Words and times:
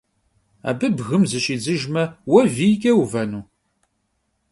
Abı 0.69 0.87
bgım 0.97 1.23
zışidzıjjme, 1.29 2.03
vue 2.29 2.43
viyç'e 2.55 2.91
vuvenu? 2.97 3.41